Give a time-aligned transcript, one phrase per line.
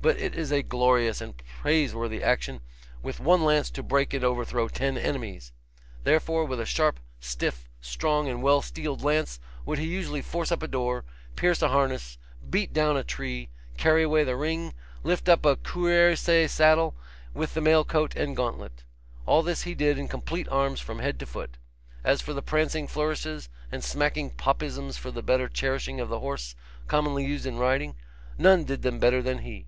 [0.00, 2.60] But it is a glorious and praise worthy action
[3.02, 5.50] with one lance to break and overthrow ten enemies.
[6.04, 10.62] Therefore, with a sharp, stiff, strong, and well steeled lance would he usually force up
[10.62, 11.04] a door,
[11.34, 12.16] pierce a harness,
[12.48, 14.72] beat down a tree, carry away the ring,
[15.02, 16.94] lift up a cuirassier saddle,
[17.34, 18.84] with the mail coat and gauntlet.
[19.26, 21.56] All this he did in complete arms from head to foot.
[22.04, 26.54] As for the prancing flourishes and smacking popisms for the better cherishing of the horse,
[26.86, 27.96] commonly used in riding,
[28.38, 29.66] none did them better than he.